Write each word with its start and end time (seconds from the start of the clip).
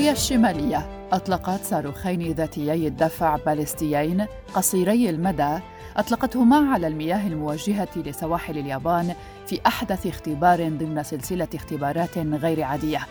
كوريا 0.00 0.12
الشمالية. 0.12 1.06
أطلقت 1.12 1.64
صاروخين 1.64 2.32
ذاتيي 2.32 2.86
الدفع 2.86 3.36
باليستيين 3.36 4.26
قصيري 4.54 5.10
المدى. 5.10 5.58
أطلقتهما 5.96 6.72
على 6.72 6.86
المياه 6.86 7.26
الموجهة 7.26 7.88
لسواحل 7.96 8.58
اليابان 8.58 9.14
في 9.46 9.60
أحدث 9.66 10.06
اختبار 10.06 10.68
ضمن 10.68 11.02
سلسلة 11.02 11.48
اختبارات 11.54 12.18
غير 12.18 12.62
عادية. 12.62 13.06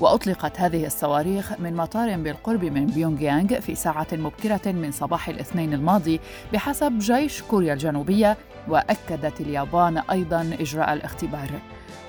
وأطلقت 0.00 0.60
هذه 0.60 0.86
الصواريخ 0.86 1.60
من 1.60 1.76
مطار 1.76 2.16
بالقرب 2.16 2.64
من 2.64 2.86
بيونغ 2.86 3.22
يانغ 3.22 3.60
في 3.60 3.74
ساعة 3.74 4.08
مبكرة 4.12 4.72
من 4.72 4.92
صباح 4.92 5.28
الاثنين 5.28 5.74
الماضي 5.74 6.20
بحسب 6.52 6.98
جيش 6.98 7.42
كوريا 7.42 7.72
الجنوبية 7.72 8.36
وأكدت 8.68 9.40
اليابان 9.40 9.98
أيضا 9.98 10.56
إجراء 10.60 10.92
الاختبار. 10.92 11.50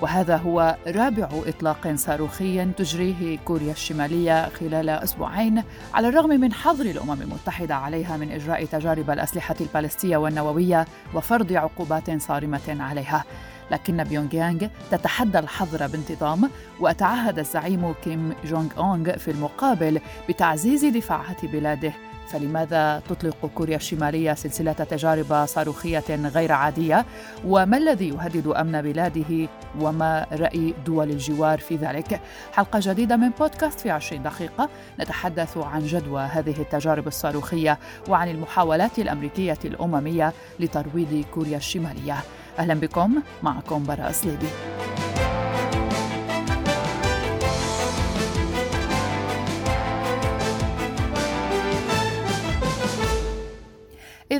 وهذا 0.00 0.36
هو 0.36 0.76
رابع 0.86 1.28
إطلاق 1.46 1.94
صاروخي 1.94 2.64
تجريه 2.64 3.38
كوريا 3.38 3.72
الشمالية 3.72 4.48
خلال 4.48 4.90
أسبوعين 4.90 5.62
على 5.94 6.08
الرغم 6.08 6.30
من 6.30 6.52
حظر 6.52 6.84
الأمم 6.84 7.22
المتحدة 7.22 7.74
عليها 7.74 8.16
من 8.16 8.32
إجراء 8.32 8.64
تجارب 8.64 9.10
الأسلحة 9.10 9.56
البالستية 9.60 10.16
والنووية 10.16 10.86
وفرض 11.14 11.52
عقوبات 11.52 12.22
صارمة 12.22 12.76
عليها. 12.80 13.24
لكن 13.70 14.04
بيونغ 14.04 14.34
يانغ 14.34 14.66
تتحدى 14.90 15.38
الحظر 15.38 15.86
بانتظام 15.86 16.50
وتعهد 16.80 17.38
الزعيم 17.38 17.94
كيم 18.04 18.34
جونغ 18.44 18.68
أونغ 18.78 19.16
في 19.16 19.30
المقابل 19.30 20.00
بتعزيز 20.28 20.84
دفاعات 20.84 21.44
بلاده 21.44 21.92
فلماذا 22.28 23.02
تطلق 23.08 23.50
كوريا 23.54 23.76
الشمالية 23.76 24.34
سلسلة 24.34 24.72
تجارب 24.72 25.46
صاروخية 25.46 26.04
غير 26.10 26.52
عادية؟ 26.52 27.06
وما 27.44 27.76
الذي 27.76 28.08
يهدد 28.08 28.46
أمن 28.46 28.82
بلاده؟ 28.82 29.48
وما 29.80 30.26
رأي 30.32 30.74
دول 30.86 31.10
الجوار 31.10 31.58
في 31.58 31.76
ذلك؟ 31.76 32.20
حلقة 32.52 32.80
جديدة 32.82 33.16
من 33.16 33.30
بودكاست 33.30 33.80
في 33.80 33.90
عشرين 33.90 34.22
دقيقة 34.22 34.68
نتحدث 35.00 35.58
عن 35.58 35.86
جدوى 35.86 36.22
هذه 36.22 36.60
التجارب 36.60 37.06
الصاروخية 37.06 37.78
وعن 38.08 38.28
المحاولات 38.28 38.98
الأمريكية 38.98 39.58
الأممية 39.64 40.32
لترويض 40.60 41.24
كوريا 41.34 41.56
الشمالية 41.56 42.16
أهلا 42.58 42.74
بكم 42.74 43.22
معكم 43.42 43.84
براء 43.84 44.12
سليبي 44.12 44.48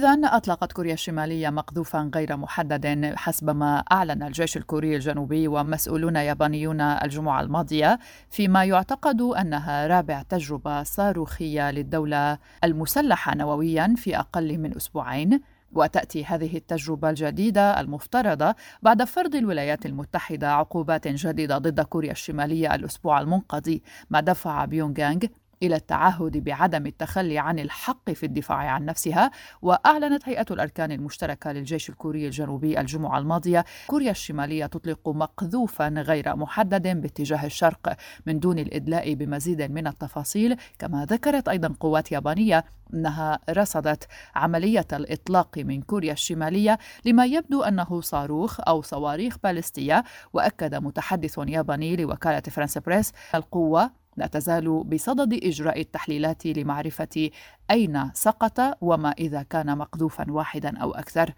إذا 0.02 0.26
أطلقت 0.26 0.72
كوريا 0.72 0.94
الشمالية 0.94 1.50
مقذوفا 1.50 2.10
غير 2.14 2.36
محدد 2.36 3.14
حسب 3.16 3.50
ما 3.50 3.84
أعلن 3.92 4.22
الجيش 4.22 4.56
الكوري 4.56 4.96
الجنوبي 4.96 5.48
ومسؤولون 5.48 6.16
يابانيون 6.16 6.80
الجمعة 6.80 7.40
الماضية 7.40 7.98
فيما 8.30 8.64
يعتقد 8.64 9.20
أنها 9.20 9.86
رابع 9.86 10.22
تجربة 10.22 10.82
صاروخية 10.82 11.70
للدولة 11.70 12.38
المسلحة 12.64 13.34
نوويا 13.34 13.94
في 13.96 14.18
أقل 14.18 14.58
من 14.58 14.76
أسبوعين. 14.76 15.40
وتأتي 15.74 16.24
هذه 16.24 16.56
التجربة 16.56 17.10
الجديدة 17.10 17.80
المفترضة 17.80 18.54
بعد 18.82 19.04
فرض 19.04 19.34
الولايات 19.34 19.86
المتحدة 19.86 20.52
عقوبات 20.52 21.08
جديدة 21.08 21.58
ضد 21.58 21.80
كوريا 21.80 22.12
الشمالية 22.12 22.74
الأسبوع 22.74 23.20
المنقضي 23.20 23.82
ما 24.10 24.20
دفع 24.20 24.64
بيونغ 24.64 25.18
إلى 25.62 25.76
التعهد 25.76 26.36
بعدم 26.44 26.86
التخلي 26.86 27.38
عن 27.38 27.58
الحق 27.58 28.10
في 28.10 28.26
الدفاع 28.26 28.56
عن 28.56 28.84
نفسها 28.84 29.30
وأعلنت 29.62 30.28
هيئة 30.28 30.46
الأركان 30.50 30.92
المشتركة 30.92 31.52
للجيش 31.52 31.90
الكوري 31.90 32.26
الجنوبي 32.26 32.80
الجمعة 32.80 33.18
الماضية 33.18 33.64
كوريا 33.86 34.10
الشمالية 34.10 34.66
تطلق 34.66 35.08
مقذوفا 35.08 35.88
غير 35.88 36.36
محدد 36.36 37.00
باتجاه 37.00 37.46
الشرق 37.46 37.96
من 38.26 38.38
دون 38.38 38.58
الإدلاء 38.58 39.14
بمزيد 39.14 39.62
من 39.62 39.86
التفاصيل. 39.86 40.56
كما 40.78 41.04
ذكرت 41.04 41.48
أيضا 41.48 41.74
قوات 41.80 42.12
يابانية 42.12 42.64
أنها 42.94 43.38
رصدت 43.50 44.06
عملية 44.34 44.86
الإطلاق 44.92 45.58
من 45.58 45.82
كوريا 45.82 46.12
الشمالية 46.12 46.78
لما 47.04 47.26
يبدو 47.26 47.62
أنه 47.62 48.00
صاروخ 48.00 48.60
أو 48.68 48.82
صواريخ 48.82 49.36
باليستية 49.44 50.04
وأكد 50.32 50.74
متحدث 50.74 51.38
ياباني 51.48 51.96
لوكالة 51.96 52.40
فرانس 52.40 52.78
بريس 52.78 53.12
القوة 53.34 54.01
لا 54.16 54.26
تزال 54.26 54.84
بصدد 54.84 55.32
إجراء 55.44 55.80
التحليلات 55.80 56.46
لمعرفة 56.46 57.30
أين 57.70 58.10
سقط 58.14 58.60
وما 58.80 59.10
إذا 59.10 59.42
كان 59.42 59.78
مقذوفا 59.78 60.30
واحدا 60.30 60.78
أو 60.78 60.92
أكثر. 60.92 61.34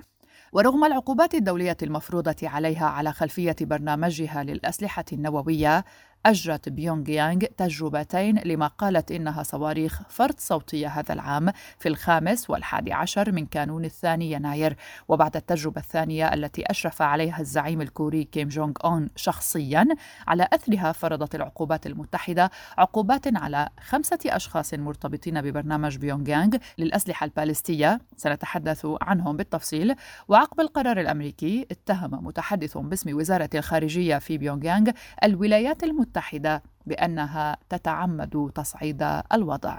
ورغم 0.52 0.84
العقوبات 0.84 1.34
الدولية 1.34 1.76
المفروضة 1.82 2.36
عليها 2.42 2.86
على 2.86 3.12
خلفية 3.12 3.56
برنامجها 3.60 4.42
للأسلحة 4.42 5.04
النووية 5.12 5.84
أجرت 6.26 6.68
بيونغ 6.68 7.10
يانغ 7.10 7.44
تجربتين 7.56 8.38
لما 8.44 8.66
قالت 8.66 9.12
إنها 9.12 9.42
صواريخ 9.42 10.02
فرد 10.08 10.40
صوتية 10.40 10.88
هذا 10.88 11.12
العام 11.12 11.52
في 11.78 11.88
الخامس 11.88 12.50
والحادي 12.50 12.92
عشر 12.92 13.32
من 13.32 13.46
كانون 13.46 13.84
الثاني 13.84 14.32
يناير. 14.32 14.76
وبعد 15.08 15.36
التجربة 15.36 15.80
الثانية 15.80 16.34
التي 16.34 16.62
أشرف 16.66 17.02
عليها 17.02 17.40
الزعيم 17.40 17.80
الكوري 17.80 18.24
كيم 18.24 18.48
جونغ 18.48 18.72
أون 18.84 19.08
شخصيا 19.16 19.86
على 20.28 20.48
أثرها 20.52 20.92
فرضت 20.92 21.34
العقوبات 21.34 21.86
المتحدة 21.86 22.50
عقوبات 22.78 23.36
على 23.36 23.68
خمسة 23.80 24.18
أشخاص 24.26 24.74
مرتبطين 24.74 25.40
ببرنامج 25.42 25.96
بيونغ 25.96 26.28
يانغ 26.28 26.56
للأسلحة 26.78 27.24
البالستية. 27.24 28.00
سنتحدث 28.16 28.86
عنهم 29.02 29.36
بالتفصيل. 29.36 29.94
وعقب 30.28 30.60
القرار 30.60 31.00
الأمريكي 31.00 31.66
اتهم 31.70 32.26
متحدث 32.26 32.78
باسم 32.78 33.16
وزارة 33.16 33.50
الخارجية 33.54 34.18
في 34.18 34.38
بيونغ 34.38 34.64
يانغ 34.64 34.90
الولايات 35.24 35.84
المتحدة 35.84 36.13
المتحدة 36.14 36.62
بأنها 36.86 37.56
تتعمد 37.68 38.50
تصعيد 38.54 39.22
الوضع. 39.32 39.78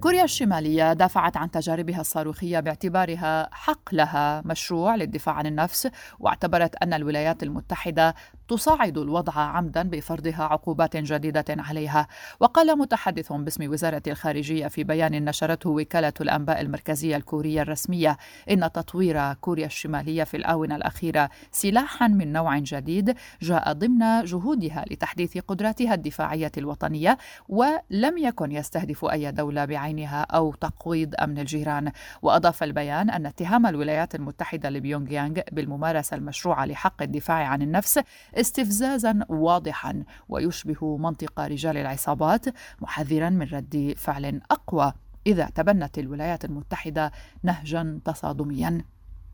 كوريا 0.00 0.24
الشمالية 0.24 0.92
دافعت 0.92 1.36
عن 1.36 1.50
تجاربها 1.50 2.00
الصاروخية 2.00 2.60
باعتبارها 2.60 3.48
حق 3.52 3.94
لها 3.94 4.42
مشروع 4.44 4.94
للدفاع 4.96 5.34
عن 5.34 5.46
النفس 5.46 5.88
واعتبرت 6.18 6.76
أن 6.82 6.92
الولايات 6.92 7.42
المتحدة 7.42 8.14
تصاعد 8.50 8.98
الوضع 8.98 9.32
عمدا 9.32 9.82
بفرضها 9.82 10.42
عقوبات 10.42 10.96
جديدة 10.96 11.44
عليها. 11.48 12.06
وقال 12.40 12.78
متحدث 12.78 13.32
باسم 13.32 13.70
وزارة 13.70 14.02
الخارجية 14.06 14.66
في 14.68 14.84
بيان 14.84 15.24
نشرته 15.24 15.70
وكالة 15.70 16.12
الأنباء 16.20 16.60
المركزية 16.60 17.16
الكورية 17.16 17.62
الرسمية 17.62 18.16
إن 18.50 18.72
تطوير 18.72 19.32
كوريا 19.32 19.66
الشمالية 19.66 20.24
في 20.24 20.36
الآونة 20.36 20.76
الأخيرة 20.76 21.30
سلاحا 21.52 22.08
من 22.08 22.32
نوع 22.32 22.58
جديد 22.58 23.14
جاء 23.42 23.72
ضمن 23.72 24.24
جهودها 24.24 24.84
لتحديث 24.90 25.38
قدراتها 25.38 25.94
الدفاعية 25.94 26.52
الوطنية 26.58 27.18
ولم 27.48 28.18
يكن 28.18 28.52
يستهدف 28.52 29.04
أي 29.04 29.32
دولة 29.32 29.64
بعينها 29.64 30.22
أو 30.22 30.54
تقويض 30.54 31.14
أمن 31.20 31.38
الجيران. 31.38 31.92
وأضاف 32.22 32.62
البيان 32.62 33.10
أن 33.10 33.26
اتهام 33.26 33.66
الولايات 33.66 34.14
المتحدة 34.14 34.70
لبيونغ 34.70 35.12
يانغ 35.12 35.40
بالممارسة 35.52 36.16
المشروعة 36.16 36.64
لحق 36.66 37.02
الدفاع 37.02 37.46
عن 37.46 37.62
النفس 37.62 38.00
استفزازا 38.40 39.20
واضحا 39.28 40.04
ويشبه 40.28 40.96
منطق 40.96 41.40
رجال 41.40 41.76
العصابات 41.76 42.46
محذرا 42.80 43.30
من 43.30 43.46
رد 43.46 43.94
فعل 43.96 44.40
أقوى 44.50 44.92
إذا 45.26 45.50
تبنت 45.54 45.98
الولايات 45.98 46.44
المتحدة 46.44 47.12
نهجا 47.42 48.00
تصادميا. 48.04 48.84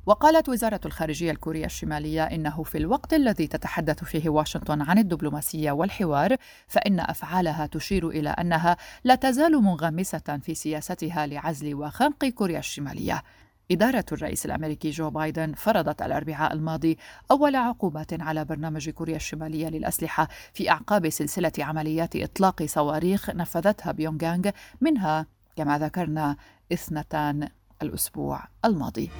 وقالت 0.06 0.48
وزارة 0.48 0.80
الخارجية 0.86 1.30
الكورية 1.30 1.64
الشمالية 1.64 2.24
إنه 2.24 2.62
في 2.62 2.78
الوقت 2.78 3.14
الذي 3.14 3.46
تتحدث 3.46 4.04
فيه 4.04 4.28
واشنطن 4.28 4.82
عن 4.82 4.98
الدبلوماسية 4.98 5.72
والحوار 5.72 6.36
فإن 6.68 7.00
أفعالها 7.00 7.66
تشير 7.66 8.08
إلى 8.08 8.28
أنها 8.28 8.76
لا 9.04 9.14
تزال 9.14 9.52
منغمسة 9.52 10.40
في 10.42 10.54
سياستها 10.54 11.26
لعزل 11.26 11.74
وخنق 11.74 12.24
كوريا 12.24 12.58
الشمالية. 12.58 13.22
إدارة 13.70 14.04
الرئيس 14.12 14.46
الأمريكي 14.46 14.90
جو 14.90 15.10
بايدن 15.10 15.52
فرضت 15.52 16.02
الأربعاء 16.02 16.52
الماضي 16.52 16.98
أول 17.30 17.56
عقوبات 17.56 18.22
على 18.22 18.44
برنامج 18.44 18.90
كوريا 18.90 19.16
الشمالية 19.16 19.68
للأسلحة 19.68 20.28
في 20.52 20.70
أعقاب 20.70 21.08
سلسلة 21.08 21.52
عمليات 21.58 22.16
إطلاق 22.16 22.62
صواريخ 22.64 23.30
نفذتها 23.30 23.92
بيونغانغ 23.92 24.50
منها 24.80 25.26
كما 25.56 25.78
ذكرنا 25.78 26.36
اثنتان 26.72 27.48
الأسبوع 27.82 28.44
الماضي. 28.64 29.10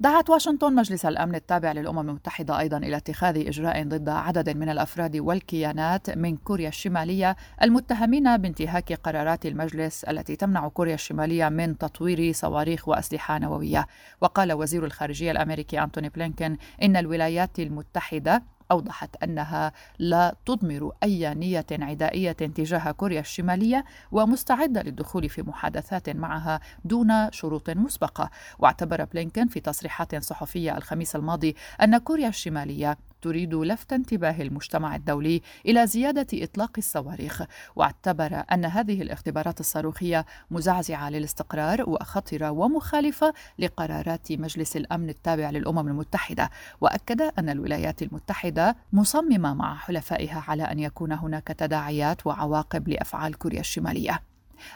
دعت 0.00 0.30
واشنطن 0.30 0.74
مجلس 0.74 1.06
الأمن 1.06 1.34
التابع 1.34 1.72
للأمم 1.72 2.08
المتحدة 2.08 2.58
أيضا 2.58 2.76
إلى 2.76 2.96
اتخاذ 2.96 3.48
إجراء 3.48 3.84
ضد 3.84 4.08
عدد 4.08 4.56
من 4.56 4.68
الأفراد 4.68 5.16
والكيانات 5.16 6.10
من 6.10 6.36
كوريا 6.36 6.68
الشمالية 6.68 7.36
المتهمين 7.62 8.36
بانتهاك 8.36 8.92
قرارات 8.92 9.46
المجلس 9.46 10.04
التي 10.04 10.36
تمنع 10.36 10.68
كوريا 10.68 10.94
الشمالية 10.94 11.48
من 11.48 11.78
تطوير 11.78 12.32
صواريخ 12.32 12.88
وأسلحة 12.88 13.38
نووية. 13.38 13.86
وقال 14.20 14.52
وزير 14.52 14.84
الخارجية 14.84 15.30
الأمريكي 15.30 15.82
أنتوني 15.82 16.08
بلينكن 16.08 16.56
إن 16.82 16.96
الولايات 16.96 17.58
المتحدة 17.58 18.42
أوضحت 18.70 19.16
أنها 19.22 19.72
لا 19.98 20.36
تضمر 20.46 20.92
أي 21.02 21.34
نية 21.34 21.66
عدائية 21.72 22.32
تجاه 22.32 22.90
كوريا 22.90 23.20
الشمالية 23.20 23.84
ومستعدة 24.12 24.82
للدخول 24.82 25.28
في 25.28 25.42
محادثات 25.42 26.10
معها 26.10 26.60
دون 26.84 27.30
شروط 27.32 27.70
مسبقة. 27.70 28.30
واعتبر 28.58 29.04
بلينكن 29.04 29.48
في 29.48 29.60
تصريحات 29.60 30.22
صحفية 30.22 30.76
الخميس 30.76 31.16
الماضي 31.16 31.56
أن 31.82 31.98
كوريا 31.98 32.28
الشمالية 32.28 32.98
تريد 33.22 33.54
لفت 33.54 33.92
انتباه 33.92 34.42
المجتمع 34.42 34.96
الدولي 34.96 35.42
إلى 35.66 35.86
زيادة 35.86 36.26
إطلاق 36.34 36.70
الصواريخ. 36.78 37.42
واعتبر 37.76 38.44
أن 38.52 38.64
هذه 38.64 39.02
الاختبارات 39.02 39.60
الصاروخية 39.60 40.26
مزعزعة 40.50 41.10
للاستقرار 41.10 41.90
وخطرة 41.90 42.50
ومخالفة 42.50 43.34
لقرارات 43.58 44.32
مجلس 44.32 44.76
الأمن 44.76 45.08
التابع 45.08 45.50
للأمم 45.50 45.88
المتحدة. 45.88 46.50
وأكد 46.80 47.22
أن 47.22 47.48
الولايات 47.48 48.02
المتحدة 48.02 48.76
مصممة 48.92 49.54
مع 49.54 49.76
حلفائها 49.76 50.44
على 50.48 50.62
أن 50.62 50.78
يكون 50.78 51.12
هناك 51.12 51.46
تداعيات 51.46 52.26
وعواقب 52.26 52.88
لأفعال 52.88 53.38
كوريا 53.38 53.60
الشمالية. 53.60 54.22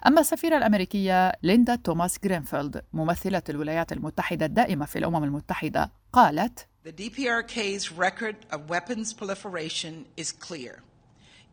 أما 0.06 0.20
السفيرة 0.20 0.56
الأمريكية 0.56 1.32
ليندا 1.42 1.76
توماس 1.76 2.18
جرينفيلد 2.24 2.82
ممثلة 2.92 3.42
الولايات 3.48 3.92
المتحدة 3.92 4.46
الدائمة 4.46 4.84
في 4.86 4.98
الأمم 4.98 5.24
المتحدة 5.24 5.90
قالت 6.12 6.68
The 6.83 6.94
DPRK's 6.94 7.91
record 7.91 8.35
of 8.51 8.69
weapons 8.69 9.13
proliferation 9.13 10.05
is 10.15 10.31
clear. 10.31 10.81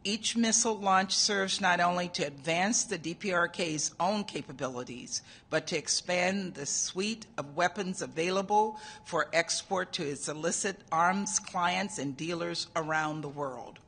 Each 0.06 0.36
missile 0.36 0.78
launch 0.78 1.12
serves 1.16 1.62
not 1.62 1.80
only 1.80 2.08
to 2.08 2.26
advance 2.26 2.84
the 2.84 2.98
DPRK's 2.98 3.92
own 3.98 4.24
capabilities, 4.24 5.22
but 5.48 5.66
to 5.68 5.78
expand 5.78 6.54
the 6.54 6.66
suite 6.66 7.24
of 7.38 7.56
weapons 7.56 8.02
available 8.02 8.78
for 9.06 9.28
export 9.32 9.92
to 9.94 10.02
its 10.02 10.28
illicit 10.28 10.76
arms 10.92 11.38
clients 11.38 11.98
and 11.98 12.16
dealers 12.16 12.66
around 12.76 13.22
the 13.22 13.28
world. 13.28 13.78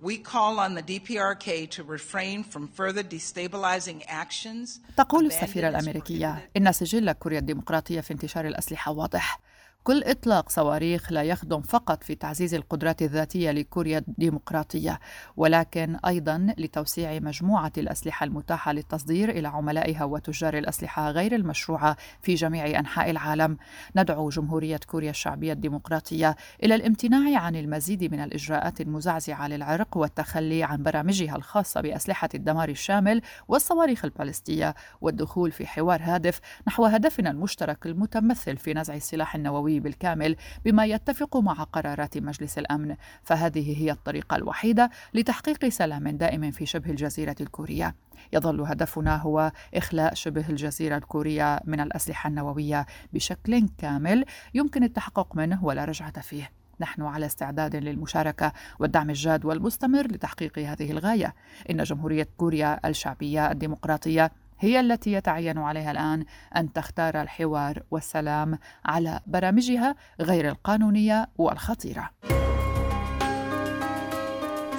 We 0.00 0.18
call 0.18 0.60
on 0.60 0.74
the 0.74 0.82
DPRK 0.82 1.68
to 1.70 1.82
refrain 1.82 2.44
from 2.44 2.68
further 2.68 3.02
destabilizing 3.02 4.04
actions. 4.06 4.80
تقول 4.96 5.26
السفيرة 5.26 5.68
الأمريكية 5.68 6.50
إن 6.56 6.72
سجل 6.72 7.12
كوريا 7.12 7.38
الديمقراطية 7.38 8.00
في 8.00 8.12
انتشار 8.12 8.46
الأسلحة 8.46 8.92
واضح 8.92 9.40
كل 9.83 10.03
إطلاق 10.03 10.49
صواريخ 10.49 11.11
لا 11.11 11.23
يخدم 11.23 11.61
فقط 11.61 12.03
في 12.03 12.15
تعزيز 12.15 12.53
القدرات 12.53 13.01
الذاتية 13.01 13.51
لكوريا 13.51 13.97
الديمقراطية 13.97 14.99
ولكن 15.37 15.95
أيضا 15.95 16.53
لتوسيع 16.57 17.19
مجموعة 17.19 17.71
الأسلحة 17.77 18.23
المتاحة 18.23 18.73
للتصدير 18.73 19.29
إلى 19.29 19.47
عملائها 19.47 20.03
وتجار 20.03 20.57
الأسلحة 20.57 21.11
غير 21.11 21.35
المشروعة 21.35 21.97
في 22.21 22.35
جميع 22.35 22.79
أنحاء 22.79 23.09
العالم. 23.09 23.57
ندعو 23.95 24.29
جمهورية 24.29 24.79
كوريا 24.87 25.09
الشعبية 25.09 25.53
الديمقراطية 25.53 26.35
إلى 26.63 26.75
الامتناع 26.75 27.41
عن 27.41 27.55
المزيد 27.55 28.11
من 28.13 28.19
الإجراءات 28.19 28.81
المزعزعة 28.81 29.47
للعرق 29.47 29.97
والتخلي 29.97 30.63
عن 30.63 30.83
برامجها 30.83 31.35
الخاصة 31.35 31.81
بأسلحة 31.81 32.29
الدمار 32.35 32.69
الشامل 32.69 33.21
والصواريخ 33.47 34.05
البالستية 34.05 34.75
والدخول 35.01 35.51
في 35.51 35.67
حوار 35.67 36.01
هادف 36.03 36.39
نحو 36.67 36.85
هدفنا 36.85 37.31
المشترك 37.31 37.85
المتمثل 37.85 38.57
في 38.57 38.73
نزع 38.73 38.95
السلاح 38.95 39.35
النووي 39.35 39.70
النووي 39.71 39.79
بالكامل 39.79 40.35
بما 40.65 40.85
يتفق 40.85 41.37
مع 41.37 41.53
قرارات 41.53 42.17
مجلس 42.17 42.57
الأمن. 42.57 42.95
فهذه 43.23 43.81
هي 43.81 43.91
الطريقة 43.91 44.35
الوحيدة 44.35 44.89
لتحقيق 45.13 45.69
سلام 45.69 46.09
دائم 46.09 46.51
في 46.51 46.65
شبه 46.65 46.89
الجزيرة 46.89 47.35
الكورية. 47.41 47.95
يظل 48.33 48.61
هدفنا 48.61 49.17
هو 49.17 49.51
إخلاء 49.73 50.13
شبه 50.13 50.49
الجزيرة 50.49 50.97
الكورية 50.97 51.59
من 51.65 51.79
الأسلحة 51.79 52.27
النووية 52.27 52.85
بشكل 53.13 53.69
كامل 53.77 54.25
يمكن 54.53 54.83
التحقق 54.83 55.35
منه 55.35 55.65
ولا 55.65 55.85
رجعة 55.85 56.21
فيه. 56.21 56.51
نحن 56.79 57.01
على 57.01 57.25
استعداد 57.25 57.75
للمشاركة 57.75 58.53
والدعم 58.79 59.09
الجاد 59.09 59.45
والمستمر 59.45 60.07
لتحقيق 60.07 60.59
هذه 60.59 60.91
الغاية. 60.91 61.35
إن 61.69 61.83
جمهورية 61.83 62.27
كوريا 62.37 62.79
الشعبية 62.87 63.51
الديمقراطية 63.51 64.31
هي 64.61 64.79
التي 64.79 65.11
يتعين 65.11 65.57
عليها 65.57 65.91
الآن 65.91 66.25
أن 66.55 66.73
تختار 66.73 67.21
الحوار 67.21 67.83
والسلام 67.91 68.59
على 68.85 69.19
برامجها 69.27 69.95
غير 70.21 70.49
القانونية 70.49 71.29
والخطيرة. 71.37 72.09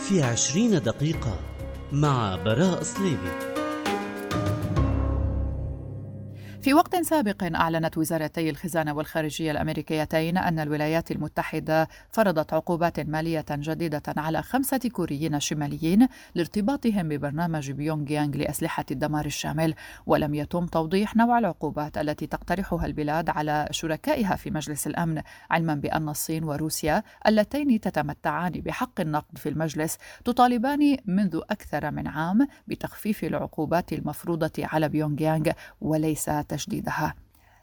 في 0.08 0.23
عشرين 0.23 0.70
دقيقة 0.70 1.38
مع 1.93 2.37
براء 2.44 2.82
صليبي 2.82 3.51
في 6.62 6.75
وقت 6.75 6.97
سابق 6.97 7.44
أعلنت 7.55 7.99
وزارتي 7.99 8.50
الخزانة 8.50 8.94
والخارجية 8.94 9.50
الأمريكيتين 9.50 10.37
أن 10.38 10.59
الولايات 10.59 11.11
المتحدة 11.11 11.88
فرضت 12.12 12.53
عقوبات 12.53 13.00
مالية 13.00 13.44
جديدة 13.50 14.03
على 14.17 14.43
خمسة 14.43 14.79
كوريين 14.79 15.41
شماليين 15.41 16.09
لارتباطهم 16.35 17.09
ببرنامج 17.09 17.70
بيونغ 17.70 18.11
يانغ 18.11 18.37
لأسلحة 18.37 18.85
الدمار 18.91 19.26
الشامل 19.26 19.75
ولم 20.06 20.35
يتم 20.35 20.67
توضيح 20.67 21.17
نوع 21.17 21.38
العقوبات 21.38 21.99
التي 21.99 22.26
تقترحها 22.26 22.87
البلاد 22.87 23.31
على 23.31 23.69
شركائها 23.70 24.37
في 24.37 24.50
مجلس 24.50 24.87
الأمن 24.87 25.23
علما 25.50 25.75
بأن 25.75 26.09
الصين 26.09 26.44
وروسيا 26.44 27.03
اللتين 27.26 27.81
تتمتعان 27.81 28.53
بحق 28.53 29.00
النقد 29.00 29.38
في 29.38 29.49
المجلس 29.49 29.99
تطالبان 30.25 30.97
منذ 31.06 31.41
أكثر 31.50 31.91
من 31.91 32.06
عام 32.06 32.49
بتخفيف 32.69 33.25
العقوبات 33.25 33.93
المفروضة 33.93 34.53
على 34.59 34.88
بيونغ 34.88 35.23
يانغ 35.23 35.50
وليس 35.81 36.29
تجديدها 36.56 37.14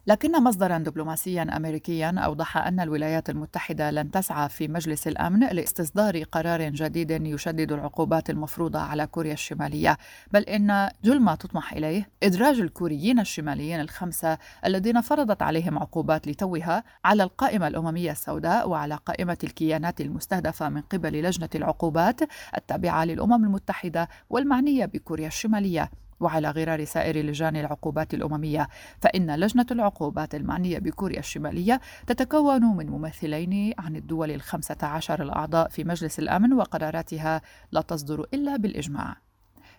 لكن 0.07 0.43
مصدرا 0.43 0.77
دبلوماسيا 0.77 1.57
امريكيا 1.57 2.15
أوضح 2.17 2.57
أن 2.57 2.79
الولايات 2.79 3.29
المتحدة 3.29 3.91
لن 3.91 4.11
تسعى 4.11 4.49
في 4.49 4.67
مجلس 4.67 5.07
الأمن 5.07 5.39
لاستصدار 5.39 6.23
قرار 6.23 6.69
جديد 6.69 7.11
يشدد 7.11 7.71
العقوبات 7.71 8.29
المفروضة 8.29 8.79
على 8.79 9.07
كوريا 9.07 9.33
الشمالية 9.33 9.97
بل 10.31 10.43
إن 10.43 10.89
جل 11.03 11.19
ما 11.19 11.35
تطمح 11.35 11.73
إليه 11.73 12.09
إدراج 12.23 12.59
الكوريين 12.59 13.19
الشماليين 13.19 13.79
الخمسة 13.79 14.37
الذين 14.65 15.01
فرضت 15.01 15.41
عليهم 15.41 15.79
عقوبات 15.79 16.27
لتوها 16.27 16.83
على 17.05 17.23
القائمة 17.23 17.67
الأممية 17.67 18.11
السوداء 18.11 18.69
وعلى 18.69 18.95
قائمة 19.05 19.37
الكيانات 19.43 20.01
المستهدفة 20.01 20.69
من 20.69 20.81
قبل 20.81 21.21
لجنة 21.21 21.49
العقوبات 21.55 22.21
التابعة 22.57 23.05
للأمم 23.05 23.45
المتحدة 23.45 24.09
والمعنية 24.29 24.85
بكوريا 24.85 25.27
الشمالية. 25.27 25.89
وعلى 26.19 26.49
غرار 26.51 26.85
سائر 26.85 27.25
لجان 27.25 27.55
العقوبات 27.55 28.13
الأممية 28.13 28.67
فإن 29.01 29.35
لجنة 29.35 29.65
العقوبات 29.71 30.35
المعنية 30.35 30.79
بكوريا 30.79 31.19
الشمالية 31.19 31.81
تتكون 32.07 32.77
من 32.77 32.87
ممثلين 32.89 33.73
عن 33.79 33.95
الدول 33.95 34.31
الخمسة 34.31 34.77
عشر 34.81 35.23
الأعضاء 35.23 35.69
في 35.69 35.83
مجلس 35.83 36.19
الأمن 36.19 36.53
وقراراتها 36.53 37.41
لا 37.71 37.81
تصدر 37.81 38.25
إلا 38.33 38.57
بالإجماع. 38.57 39.28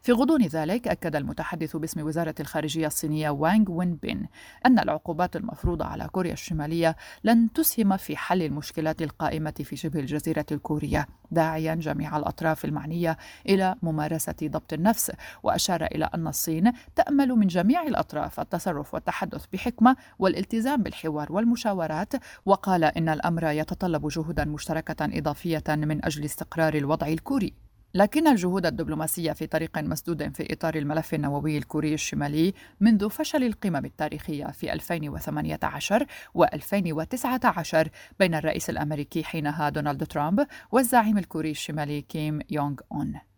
في 0.03 0.13
غضون 0.13 0.43
ذلك 0.43 0.89
أكد 0.89 1.17
المتحدث 1.17 1.77
باسم 1.77 2.07
وزارة 2.07 2.35
الخارجية 2.41 2.87
الصينية 2.87 3.31
وانغ 3.31 3.71
وين 3.71 3.95
بين 3.95 4.27
أن 4.67 4.79
العقوبات 4.79 5.37
المفروضة 5.37 5.85
على 5.85 6.09
كوريا 6.09 6.33
الشمالية 6.33 6.97
لن 7.25 7.53
تسهم 7.53 7.97
في 7.97 8.17
حل 8.17 8.43
المشكلات 8.43 9.03
القائمة 9.03 9.55
في 9.65 9.77
شبه 9.77 10.01
الجزيرة 10.01 10.47
الكورية 10.53 11.07
داعيا 11.31 11.75
جميع 11.75 12.17
الأطراف 12.17 12.65
المعنية 12.65 13.19
إلى 13.49 13.75
ممارسة 13.83 14.35
ضبط 14.45 14.73
النفس 14.73 15.13
وأشار 15.43 15.85
إلى 15.85 16.11
أن 16.15 16.27
الصين 16.27 16.73
تأمل 16.97 17.29
من 17.29 17.47
جميع 17.47 17.83
الأطراف 17.83 18.41
التصرف 18.41 18.95
والتحدث 18.95 19.45
بحكمة 19.53 19.97
والالتزام 20.19 20.83
بالحوار 20.83 21.33
والمشاورات 21.33 22.13
وقال 22.47 22.85
إن 22.85 23.09
الأمر 23.09 23.45
يتطلب 23.51 24.09
جهودا 24.09 24.45
مشتركة 24.45 25.19
إضافية 25.19 25.65
من 25.69 26.05
أجل 26.05 26.25
استقرار 26.25 26.75
الوضع 26.75 27.07
الكوري. 27.07 27.70
لكن 27.95 28.29
الجهود 28.29 28.67
الدبلوماسية 28.67 29.33
في 29.33 29.47
طريق 29.47 29.79
مسدود 29.79 30.37
في 30.37 30.53
إطار 30.53 30.75
الملف 30.75 31.15
النووي 31.15 31.59
الكوري 31.59 31.95
الشمالي 31.95 32.55
منذ 32.81 33.11
فشل 33.11 33.45
القمم 33.45 33.85
التاريخية 33.85 34.47
في 34.47 34.73
2018 34.73 36.07
و 36.35 36.45
2019 36.45 37.89
بين 38.19 38.35
الرئيس 38.35 38.71
الأمريكي 38.71 39.25
حينها 39.25 39.69
دونالد 39.69 40.07
ترامب 40.07 40.47
والزعيم 40.73 41.19
الكوري 41.19 41.51
الشمالي 41.51 42.03
كيم 42.03 42.41
يونغ 42.51 42.75
أون. 42.93 43.30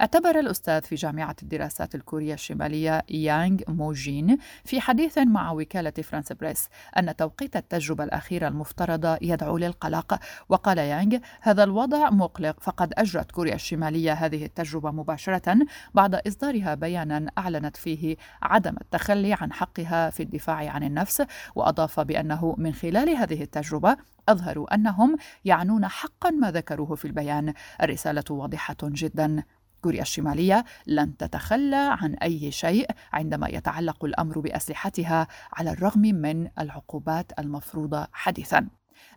اعتبر 0.00 0.38
الأستاذ 0.38 0.82
في 0.82 0.94
جامعة 0.94 1.36
الدراسات 1.42 1.94
الكورية 1.94 2.34
الشمالية 2.34 3.02
يانغ 3.10 3.58
موجين 3.68 4.38
في 4.64 4.80
حديث 4.80 5.18
مع 5.18 5.52
وكالة 5.52 5.90
فرانس 5.90 6.32
بريس 6.32 6.68
أن 6.98 7.16
توقيت 7.16 7.56
التجربة 7.56 8.04
الأخيرة 8.04 8.48
المفترضة 8.48 9.18
يدعو 9.22 9.58
للقلق. 9.58 10.18
وقال 10.48 10.78
يانغ 10.78 11.18
هذا 11.40 11.64
الوضع 11.64 12.10
مقلق 12.10 12.60
فقد 12.60 12.92
أجرت 12.98 13.30
كوريا 13.30 13.54
الشمالية 13.54 14.12
هذه 14.12 14.44
التجربة 14.44 14.90
مباشرة 14.90 15.56
بعد 15.94 16.14
إصدارها 16.14 16.74
بيانا 16.74 17.30
أعلنت 17.38 17.76
فيه 17.76 18.16
عدم 18.42 18.74
التخلي 18.80 19.32
عن 19.40 19.52
حقها 19.52 20.10
في 20.10 20.22
الدفاع 20.22 20.70
عن 20.70 20.82
النفس 20.82 21.22
وأضاف 21.54 22.00
بأنه 22.00 22.54
من 22.58 22.74
خلال 22.74 23.08
هذه 23.10 23.42
التجربة 23.42 23.96
أظهروا 24.28 24.74
أنهم 24.74 25.16
يعنون 25.44 25.86
حقا 25.88 26.30
ما 26.30 26.50
ذكروه 26.50 26.94
في 26.94 27.04
البيان. 27.04 27.54
الرسالة 27.82 28.24
واضحة 28.30 28.76
جدا. 28.82 29.44
كوريا 29.82 30.02
الشمالية 30.02 30.64
لن 30.86 31.16
تتخلى 31.16 31.96
عن 32.00 32.14
أي 32.14 32.50
شيء 32.50 32.90
عندما 33.12 33.48
يتعلق 33.48 34.04
الأمر 34.04 34.38
بأسلحتها 34.40 35.26
على 35.52 35.70
الرغم 35.70 36.00
من 36.00 36.48
العقوبات 36.58 37.32
المفروضة 37.38 38.06
حديثا 38.12 38.68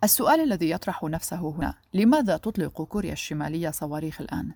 السؤال 0.04 0.40
الذي 0.40 0.70
يطرح 0.70 1.04
نفسه 1.04 1.50
هنا 1.50 1.74
لماذا 1.94 2.38
تطلق 2.38 2.82
كوريا 2.82 3.14
الشمالية 3.14 3.70
صواريخ 3.70 4.22
الآن؟ 4.22 4.52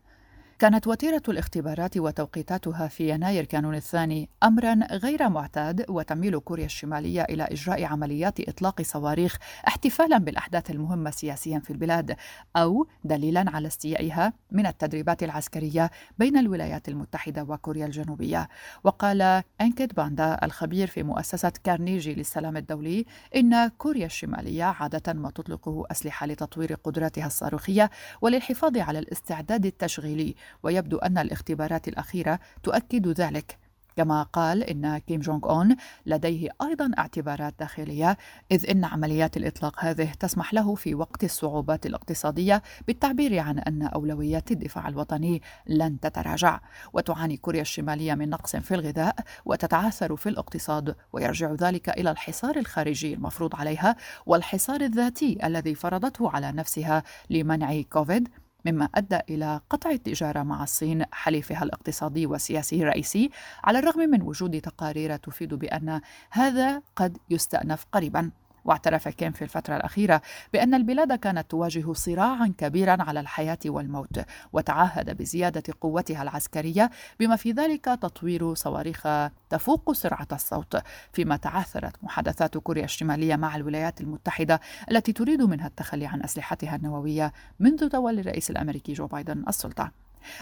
كانت 0.59 0.87
وتيرة 0.87 1.21
الاختبارات 1.29 1.97
وتوقيتاتها 1.97 2.87
في 2.87 3.09
يناير 3.09 3.45
كانون 3.45 3.75
الثاني 3.75 4.29
أمرا 4.43 4.79
غير 4.91 5.29
معتاد 5.29 5.85
وتميل 5.89 6.39
كوريا 6.39 6.65
الشمالية 6.65 7.21
إلى 7.21 7.43
إجراء 7.43 7.83
عمليات 7.83 8.49
إطلاق 8.49 8.81
صواريخ 8.81 9.37
احتفالا 9.67 10.17
بالأحداث 10.17 10.71
المهمة 10.71 11.11
سياسيا 11.11 11.59
في 11.59 11.69
البلاد 11.71 12.15
أو 12.55 12.87
دليلا 13.03 13.45
على 13.47 13.67
استيائها 13.67 14.33
من 14.51 14.65
التدريبات 14.65 15.23
العسكرية 15.23 15.91
بين 16.17 16.37
الولايات 16.37 16.89
المتحدة 16.89 17.43
وكوريا 17.43 17.85
الجنوبية. 17.85 18.49
وقال 18.83 19.43
أنكيت 19.61 19.95
باندا 19.95 20.39
الخبير 20.43 20.87
في 20.87 21.03
مؤسسة 21.03 21.51
كارنيجي 21.63 22.13
للسلام 22.13 22.57
الدولي 22.57 23.05
إن 23.35 23.67
كوريا 23.67 24.05
الشمالية 24.05 24.63
عادة 24.63 25.13
ما 25.13 25.29
تطلق 25.31 25.85
أسلحة 25.91 26.25
لتطوير 26.27 26.73
قدراتها 26.73 27.27
الصاروخية 27.27 27.89
وللحفاظ 28.21 28.77
على 28.77 28.99
الاستعداد 28.99 29.65
التشغيلي 29.65 30.35
ويبدو 30.63 30.97
أن 30.97 31.17
الاختبارات 31.17 31.87
الأخيرة 31.87 32.39
تؤكد 32.63 33.07
ذلك. 33.07 33.67
كما 33.97 34.23
قال 34.23 34.63
إن 34.63 34.97
كيم 34.97 35.21
جونغ 35.21 35.49
أون 35.49 35.75
لديه 36.05 36.49
أيضا 36.61 36.91
اعتبارات 36.97 37.53
داخلية 37.59 38.17
إذ 38.51 38.69
إن 38.69 38.85
عمليات 38.85 39.37
الإطلاق 39.37 39.85
هذه 39.85 40.11
تسمح 40.19 40.53
له 40.53 40.75
في 40.75 40.95
وقت 40.95 41.23
الصعوبات 41.23 41.85
الاقتصادية 41.85 42.63
بالتعبير 42.87 43.39
عن 43.39 43.59
أن 43.59 43.81
أولويات 43.83 44.51
الدفاع 44.51 44.87
الوطني 44.87 45.41
لن 45.67 45.99
تتراجع. 45.99 46.59
وتعاني 46.93 47.37
كوريا 47.37 47.61
الشمالية 47.61 48.13
من 48.13 48.29
نقص 48.29 48.55
في 48.55 48.75
الغذاء 48.75 49.15
وتتعثر 49.45 50.15
في 50.15 50.29
الاقتصاد 50.29 50.95
ويرجع 51.13 51.51
ذلك 51.51 51.89
إلى 51.89 52.11
الحصار 52.11 52.57
الخارجي 52.57 53.13
المفروض 53.13 53.55
عليها 53.55 53.95
والحصار 54.25 54.81
الذاتي 54.81 55.37
الذي 55.43 55.75
فرضته 55.75 56.29
على 56.29 56.51
نفسها 56.51 57.03
لمنع 57.29 57.81
كوفيد. 57.81 58.29
مما 58.67 58.89
أدى 58.95 59.19
إلى 59.29 59.61
قطع 59.69 59.89
التجارة 59.89 60.43
مع 60.43 60.63
الصين. 60.63 61.05
حليفها 61.11 61.63
الاقتصادي 61.63 62.25
والسياسي 62.25 62.81
الرئيسي 62.81 63.29
على 63.63 63.79
الرغم 63.79 63.99
من 63.99 64.21
وجود 64.21 64.61
تقارير 64.61 65.15
تفيد 65.15 65.53
بأن 65.53 66.01
هذا 66.31 66.81
قد 66.95 67.17
يستأنف 67.29 67.85
قريبا. 67.91 68.31
واعترف 68.67 69.07
كيم 69.07 69.31
في 69.31 69.41
الفترة 69.41 69.75
الأخيرة 69.75 70.21
بأن 70.53 70.73
البلاد 70.73 71.13
كانت 71.13 71.51
تواجه 71.51 71.93
صراعا 71.93 72.53
كبيرا 72.57 72.97
على 73.03 73.19
الحياة 73.19 73.59
والموت 73.65 74.19
وتعهد 74.53 75.17
بزيادة 75.17 75.63
قوتها 75.81 76.23
العسكرية 76.23 76.91
بما 77.19 77.35
في 77.35 77.51
ذلك 77.51 77.85
تطوير 77.85 78.53
صواريخ 78.53 79.07
تفوق 79.49 79.91
سرعة 79.91 80.27
الصوت 80.31 80.77
فيما 81.13 81.37
تعثرت 81.37 82.03
محادثات 82.03 82.57
كوريا 82.57 82.83
الشمالية 82.83 83.35
مع 83.35 83.55
الولايات 83.55 84.01
المتحدة 84.01 84.59
التي 84.91 85.13
تريد 85.13 85.41
منها 85.41 85.67
التخلي 85.67 86.05
عن 86.05 86.23
أسلحتها 86.23 86.75
النووية 86.75 87.33
منذ 87.59 87.89
تولي 87.89 88.21
الرئيس 88.21 88.49
الأمريكي 88.49 88.93
جو 88.93 89.07
بايدن 89.07 89.43
السلطة. 89.47 89.91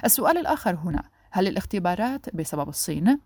السؤال 0.05 0.37
الآخر 0.37 0.75
هنا 0.75 1.03
هل 1.31 1.47
الاختبارات 1.47 2.35
بسبب 2.35 2.69
الصين 2.69 3.19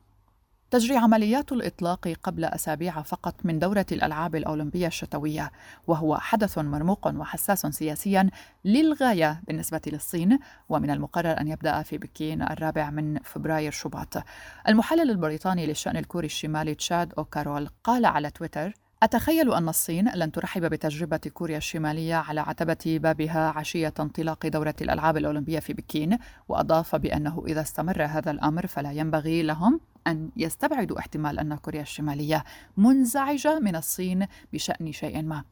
تجري 0.71 0.97
عمليات 0.97 1.51
الإطلاق 1.51 2.07
قبل 2.23 2.45
أسابيع 2.45 3.01
فقط 3.01 3.35
من 3.43 3.59
دورة 3.59 3.85
الألعاب 3.91 4.35
الأولمبية 4.35 4.87
الشتوية 4.87 5.51
وهو 5.87 6.17
حدث 6.17 6.57
مرموق 6.57 7.07
وحساس 7.07 7.67
سياسيا 7.67 8.29
للغاية 8.65 9.41
بالنسبة 9.47 9.81
للصين 9.87 10.39
ومن 10.69 10.89
المقرر 10.89 11.39
أن 11.39 11.47
يبدأ 11.47 11.81
في 11.81 11.97
بكين 11.97 12.41
الرابع 12.41 12.89
من 12.89 13.19
فبراير 13.19 13.71
شباط. 13.71 14.23
المحلل 14.67 15.11
البريطاني 15.11 15.65
للشأن 15.65 15.97
الكوري 15.97 16.25
الشمالي 16.25 16.75
تشاد 16.75 17.13
أوكارول 17.17 17.69
قال 17.83 18.05
على 18.05 18.31
تويتر 18.31 18.73
أتخيل 19.03 19.53
أن 19.53 19.69
الصين 19.69 20.09
لن 20.15 20.31
ترحب 20.31 20.65
بتجربة 20.65 21.21
كوريا 21.33 21.57
الشمالية 21.57 22.15
على 22.15 22.41
عتبة 22.41 22.99
بابها 23.03 23.49
عشية 23.49 23.93
انطلاق 23.99 24.47
دورة 24.47 24.75
الألعاب 24.81 25.17
الأولمبية 25.17 25.59
في 25.59 25.73
بكين، 25.73 26.17
وأضاف 26.49 26.95
بأنه 26.95 27.43
إذا 27.47 27.61
استمر 27.61 28.05
هذا 28.05 28.31
الأمر 28.31 28.67
فلا 28.67 28.91
ينبغي 28.91 29.43
لهم 29.43 29.79
أن 30.07 30.29
يستبعدوا 30.37 30.99
احتمال 30.99 31.39
أن 31.39 31.55
كوريا 31.55 31.81
الشمالية 31.81 32.43
منزعجة 32.77 33.59
من 33.59 33.75
الصين 33.75 34.27
بشأن 34.53 34.91
شيء 34.91 35.21
ما. 35.21 35.43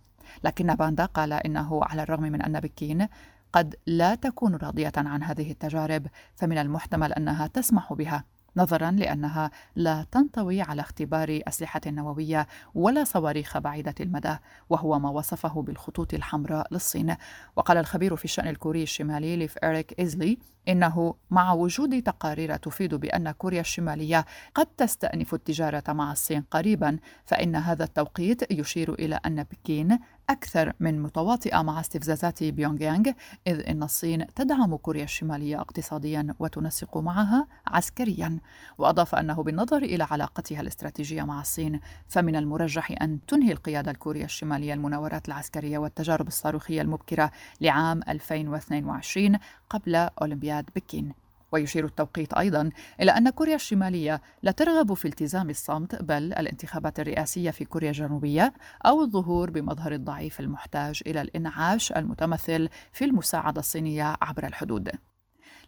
لكن 0.44 0.76
باندا 0.76 1.06
قال 1.06 1.34
إنه 1.34 1.80
على 1.84 2.04
الرغم 2.04 2.24
من 2.24 2.42
أن 2.42 2.60
بكين 2.60 3.08
قد 3.54 3.76
لا 3.86 4.16
تكون 4.16 4.56
راضية 4.56 4.92
عن 4.98 5.24
هذه 5.24 5.52
التجارب 5.52 6.08
فمن 6.36 6.58
المحتمل 6.58 7.14
أنها 7.14 7.48
تسمح 7.48 7.94
بها 7.94 8.24
نظرا 8.58 8.92
لأنها 8.92 9.52
لا 9.76 10.06
تنطوي 10.12 10.62
على 10.62 10.82
اختبار 10.82 11.40
أسلحة 11.48 11.82
نووية 11.88 12.48
ولا 12.76 13.04
صواريخ 13.04 13.58
بعيدة 13.58 13.96
المدى 14.00 14.36
وهو 14.70 15.00
ما 15.00 15.10
وصفه 15.10 15.62
بالخطوط 15.62 16.14
الحمراء 16.14 16.68
للصين. 16.72 17.16
وقال 17.56 17.78
الخبير 17.78 18.16
في 18.16 18.26
الشأن 18.26 18.48
الكوري 18.48 18.84
الشمالي 18.84 19.36
ليف 19.36 19.58
إريك 19.64 20.00
إيزلي 20.00 20.38
إنه 20.68 21.16
مع 21.32 21.54
وجود 21.54 22.02
تقارير 22.04 22.56
تفيد 22.56 22.96
بأن 22.96 23.32
كوريا 23.32 23.62
الشمالية 23.62 24.26
قد 24.56 24.66
تستأنف 24.66 25.34
التجارة 25.34 25.84
مع 25.88 26.12
الصين 26.12 26.42
قريبا 26.52 27.00
فإن 27.26 27.56
هذا 27.56 27.84
التوقيت 27.84 28.52
يشير 28.52 28.94
إلى 28.94 29.20
أن 29.26 29.44
بكين 29.44 30.00
أكثر 30.30 30.74
من 30.80 31.02
متواطئة 31.02 31.62
مع 31.62 31.80
استفزازات 31.80 32.44
بيونغ 32.44 32.82
يانغ 32.82 33.12
إذ 33.48 33.70
إن 33.70 33.84
الصين 33.84 34.28
تدعم 34.36 34.76
كوريا 34.76 35.04
الشمالية 35.04 35.62
اقتصاديا 35.62 36.36
وتنسق 36.40 36.98
معها 36.98 37.48
عسكريا. 37.68 38.40
وأضاف 38.78 39.16
أنه 39.16 39.44
بالنظر 39.44 39.78
إلى 39.78 40.08
علاقتها 40.12 40.62
الاستراتيجية 40.62 41.24
مع 41.24 41.42
الصين 41.42 41.80
فمن 42.08 42.36
المرجح 42.36 42.96
أن 43.02 43.20
تنهي 43.28 43.52
القيادة 43.52 43.92
الكورية 43.92 44.26
الشمالية 44.26 44.74
المناورات 44.74 45.28
العسكرية 45.28 45.78
والتجارب 45.78 46.28
الصاروخية 46.28 46.82
المبكرة 46.82 47.32
لعام 47.62 48.02
2022 48.10 49.38
قبل 49.70 49.96
أولمبياد 49.96 50.70
بكين. 50.76 51.27
ويشير 51.52 51.86
التوقيت 51.86 52.34
أيضا 52.34 52.70
إلى 53.02 53.12
أن 53.12 53.30
كوريا 53.30 53.56
الشمالية 53.56 54.22
لا 54.44 54.52
ترغب 54.52 54.94
في 54.94 55.08
التزام 55.08 55.50
الصمت 55.50 55.96
بل 55.96 56.34
الانتخابات 56.34 57.00
الرئاسية 57.00 57.52
في 57.52 57.66
كوريا 57.66 57.90
الجنوبية 57.90 58.54
أو 58.86 59.02
الظهور 59.02 59.50
بمظهر 59.50 59.92
الضعيف 59.92 60.40
المحتاج 60.40 61.02
إلى 61.08 61.22
الإنعاش 61.22 61.92
المتمثل 61.92 62.70
في 62.94 63.06
المساعدة 63.06 63.60
الصينية 63.60 64.18
عبر 64.22 64.48
الحدود. 64.48 64.92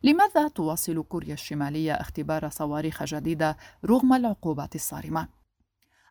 لماذا 0.04 0.48
تواصل 0.48 1.04
كوريا 1.04 1.34
الشمالية 1.34 1.94
اختبار 1.94 2.50
صواريخ 2.50 3.04
جديدة 3.04 3.58
رغم 3.86 4.14
العقوبات 4.14 4.76
الصارمة؟ 4.76 5.39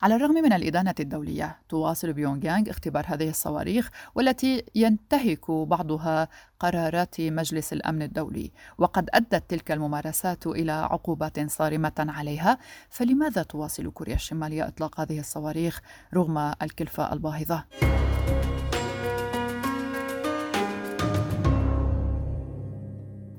على 0.02 0.16
الرغم 0.16 0.34
من 0.34 0.52
الإدانة 0.52 0.94
الدولية 1.00 1.58
تواصل 1.68 2.12
بيونغ 2.12 2.44
يانغ 2.44 2.70
اختبار 2.70 3.04
هذه 3.08 3.28
الصواريخ 3.28 3.90
والتي 4.14 4.64
ينتهك 4.74 5.50
بعضها 5.50 6.28
قرارات 6.60 7.20
مجلس 7.20 7.72
الأمن 7.72 8.02
الدولي 8.02 8.52
وقد 8.78 9.10
أدت 9.14 9.50
تلك 9.50 9.72
الممارسات 9.72 10.46
إلى 10.46 10.72
عقوبات 10.72 11.50
صارمة 11.50 11.92
عليها 11.98 12.58
فلماذا 12.90 13.42
تواصل 13.42 13.90
كوريا 13.90 14.14
الشمالية 14.14 14.68
إطلاق 14.68 15.00
هذه 15.00 15.20
الصواريخ 15.20 15.80
رغم 16.14 16.38
الكلفة 16.62 17.12
الباهظة؟ 17.12 17.64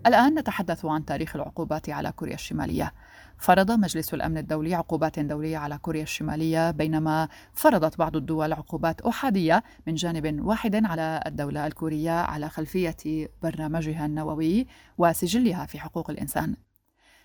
الآن 0.08 0.39
نتحدث 0.39 0.86
عن 0.86 1.06
تاريخ 1.06 1.36
العقوبات 1.36 1.89
على 1.89 2.12
كوريا 2.12 2.34
الشمالية. 2.34 2.94
فرض 3.39 3.72
مجلس 3.72 4.13
الأمن 4.13 4.38
الدولي 4.38 4.75
عقوبات 4.75 5.19
دولية 5.19 5.58
على 5.58 5.77
كوريا 5.77 6.03
الشمالية 6.03 6.72
بينما 6.72 7.27
فرضت 7.53 7.98
بعض 7.98 8.15
الدول 8.15 8.53
عقوبات 8.53 9.01
أحادية 9.01 9.63
من 9.88 9.96
جانب 9.96 10.46
واحد 10.46 10.86
على 10.86 11.24
الدولة 11.25 11.67
الكورية 11.67 12.12
على 12.12 12.50
خلفية 12.50 13.27
برنامجها 13.43 14.05
النووي 14.05 14.67
وسجلها 14.98 15.65
في 15.65 15.79
حقوق 15.79 16.10
الإنسان. 16.10 16.55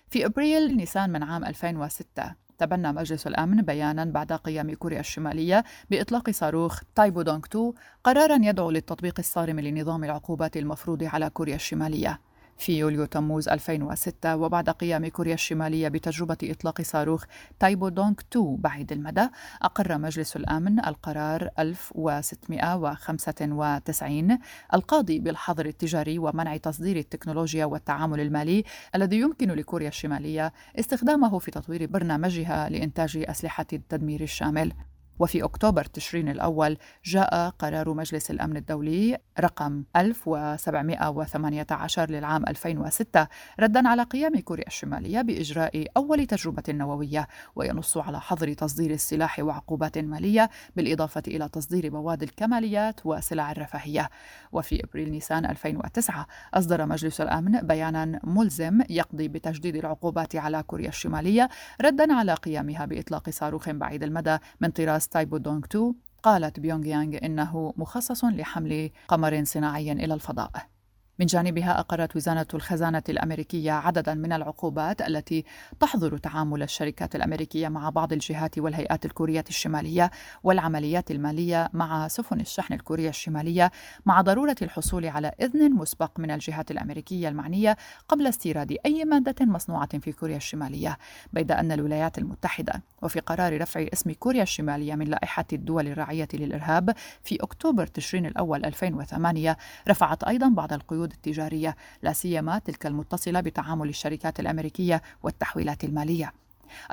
في 0.09 0.25
أبريل 0.25 0.77
نيسان 0.77 1.09
من 1.09 1.23
عام 1.23 1.45
2006 1.45 2.35
تبنى 2.57 2.91
مجلس 2.91 3.27
الأمن 3.27 3.61
بيانا 3.61 4.05
بعد 4.05 4.33
قيام 4.33 4.73
كوريا 4.73 4.99
الشمالية 4.99 5.63
بإطلاق 5.89 6.29
صاروخ 6.29 6.81
تايبو 6.95 7.21
دونغ 7.21 7.41
2 7.45 7.73
قرارا 8.03 8.39
يدعو 8.41 8.71
للتطبيق 8.71 9.15
الصارم 9.19 9.59
لنظام 9.59 10.03
العقوبات 10.03 10.57
المفروض 10.57 11.03
على 11.03 11.29
كوريا 11.29 11.55
الشمالية 11.55 12.19
في 12.57 12.77
يوليو 12.77 13.05
تموز 13.05 13.49
2006 13.49 14.35
وبعد 14.35 14.69
قيام 14.69 15.07
كوريا 15.07 15.33
الشمالية 15.33 15.87
بتجربة 15.87 16.37
إطلاق 16.43 16.81
صاروخ 16.81 17.23
تايبو 17.59 17.89
دونغ 17.89 18.13
2 18.31 18.55
بعيد 18.55 18.91
المدى 18.91 19.27
أقر 19.61 19.97
مجلس 19.97 20.35
الأمن 20.35 20.85
القرار 20.85 21.49
1695 21.59 24.39
القاضي 24.73 25.19
بالحظر 25.19 25.65
التجاري 25.65 26.19
ومنع 26.19 26.57
تصدير 26.57 26.97
التكنولوجيا 26.97 27.65
والتعامل 27.65 28.19
المالي 28.19 28.63
الذي 28.95 29.19
يمكن 29.19 29.51
لكوريا 29.51 29.87
الشمالية 29.87 30.53
استخدامه 30.79 31.39
في 31.39 31.51
تطوير 31.51 31.85
برنامجها 31.85 32.69
لإنتاج 32.69 33.25
أسلحة 33.29 33.65
التدمير 33.73 34.21
الشامل. 34.21 34.71
وفي 35.19 35.43
أكتوبر 35.43 35.85
تشرين 35.85 36.29
الأول 36.29 36.77
جاء 37.05 37.49
قرار 37.49 37.93
مجلس 37.93 38.31
الأمن 38.31 38.57
الدولي 38.57 39.17
رقم 39.39 39.83
1718 39.95 42.09
للعام 42.09 42.43
2006 42.47 43.27
ردا 43.59 43.87
على 43.87 44.03
قيام 44.03 44.39
كوريا 44.39 44.67
الشمالية 44.67 45.21
بإجراء 45.21 45.85
أول 45.97 46.25
تجربة 46.25 46.63
نووية 46.69 47.27
وينص 47.55 47.97
على 47.97 48.21
حظر 48.21 48.53
تصدير 48.53 48.91
السلاح 48.91 49.39
وعقوبات 49.39 49.97
مالية 49.97 50.49
بالإضافة 50.75 51.23
إلى 51.27 51.49
تصدير 51.49 51.91
مواد 51.91 52.23
الكماليات 52.23 53.05
وسلع 53.05 53.51
الرفاهية. 53.51 54.09
وفي 54.51 54.83
إبريل 54.83 55.11
نيسان 55.11 55.45
2009 55.45 56.27
أصدر 56.53 56.85
مجلس 56.85 57.21
الأمن 57.21 57.61
بيانا 57.61 58.19
ملزم 58.23 58.81
يقضي 58.89 59.27
بتجديد 59.27 59.75
العقوبات 59.75 60.35
على 60.35 60.63
كوريا 60.63 60.89
الشمالية 60.89 61.49
ردا 61.81 62.13
على 62.13 62.33
قيامها 62.33 62.85
بإطلاق 62.85 63.29
صاروخ 63.29 63.69
بعيد 63.69 64.03
المدى 64.03 64.37
من 64.61 64.69
طراز 64.69 65.04
تايبو 65.07 65.37
دونغ 65.37 65.65
2 65.65 65.93
قالت 66.23 66.59
بيونغ 66.59 66.85
يانغ 66.85 67.17
إنه 67.23 67.73
مخصص 67.77 68.25
لحمل 68.25 68.89
قمر 69.07 69.43
صناعي 69.43 69.91
إلى 69.91 70.13
الفضاء. 70.13 70.74
من 71.19 71.25
جانبها 71.25 71.79
أقرت 71.79 72.15
وزارة 72.15 72.47
الخزانة 72.53 73.03
الأمريكية 73.09 73.71
عددا 73.71 74.13
من 74.13 74.33
العقوبات 74.33 75.01
التي 75.01 75.45
تحظر 75.79 76.17
تعامل 76.17 76.63
الشركات 76.63 77.15
الأمريكية 77.15 77.67
مع 77.67 77.89
بعض 77.89 78.13
الجهات 78.13 78.59
والهيئات 78.59 79.05
الكورية 79.05 79.43
الشمالية 79.49 80.11
والعمليات 80.43 81.11
المالية 81.11 81.69
مع 81.73 82.07
سفن 82.07 82.39
الشحن 82.39 82.73
الكورية 82.73 83.09
الشمالية 83.09 83.71
مع 84.05 84.21
ضرورة 84.21 84.55
الحصول 84.61 85.05
على 85.05 85.31
إذن 85.41 85.73
مسبق 85.73 86.19
من 86.19 86.31
الجهات 86.31 86.71
الأمريكية 86.71 87.29
المعنية 87.29 87.77
قبل 88.07 88.27
استيراد 88.27 88.77
أي 88.85 89.05
مادة 89.05 89.45
مصنوعة 89.45 89.99
في 89.99 90.11
كوريا 90.11 90.37
الشمالية 90.37 90.97
بيد 91.33 91.51
أن 91.51 91.71
الولايات 91.71 92.17
المتحدة. 92.17 92.81
وفي 93.01 93.19
قرار 93.19 93.61
رفع 93.61 93.85
اسم 93.93 94.11
كوريا 94.11 94.43
الشمالية 94.43 94.95
من 94.95 95.07
لائحة 95.07 95.45
الدول 95.53 95.87
الراعية 95.87 96.27
للإرهاب 96.33 96.95
في 97.23 97.35
أكتوبر 97.35 97.87
تشرين 97.87 98.25
الأول 98.25 98.65
2008 98.65 99.57
رفعت 99.87 100.23
أيضا 100.23 100.49
بعض 100.49 100.73
القيود 100.73 101.04
القيود 101.05 101.11
التجارية 101.13 101.75
لا 102.01 102.13
سيما 102.13 102.59
تلك 102.59 102.85
المتصلة 102.85 103.41
بتعامل 103.41 103.89
الشركات 103.89 104.39
الأمريكية 104.39 105.01
والتحويلات 105.23 105.83
المالية. 105.83 106.33